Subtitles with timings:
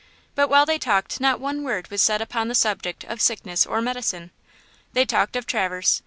[0.33, 3.81] But while they talked not one word was said upon the subject of sickness or
[3.83, 4.31] medicine.
[4.93, 5.99] They talked of Traverse.